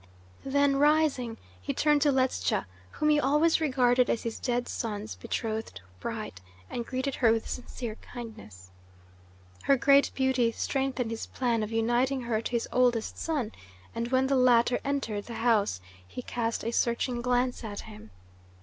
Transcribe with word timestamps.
Then, 0.43 0.77
rising, 0.77 1.37
he 1.61 1.75
turned 1.75 2.01
to 2.01 2.11
Ledscha, 2.11 2.65
whom 2.93 3.09
he 3.09 3.19
always 3.19 3.61
regarded 3.61 4.09
as 4.09 4.23
his 4.23 4.39
dead 4.39 4.67
son's 4.67 5.13
betrothed 5.13 5.79
bride, 5.99 6.41
and 6.71 6.87
greeted 6.87 7.13
her 7.13 7.31
with 7.31 7.47
sincere 7.47 7.93
kindness. 8.01 8.71
Her 9.65 9.77
great 9.77 10.09
beauty 10.15 10.51
strengthened 10.53 11.11
his 11.11 11.27
plan 11.27 11.61
of 11.61 11.71
uniting 11.71 12.21
her 12.23 12.41
to 12.41 12.51
his 12.51 12.67
oldest 12.71 13.19
son, 13.19 13.51
and 13.93 14.07
when 14.07 14.25
the 14.25 14.35
latter 14.35 14.79
entered 14.83 15.25
the 15.25 15.35
house 15.35 15.81
he 16.07 16.23
cast 16.23 16.63
a 16.65 16.71
searching 16.71 17.21
glance 17.21 17.63
at 17.63 17.81
him. 17.81 18.09